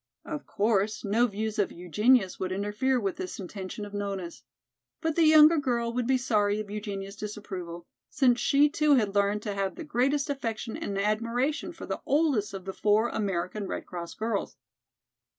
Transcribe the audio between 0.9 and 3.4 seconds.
no views of Eugenia's would interfere with this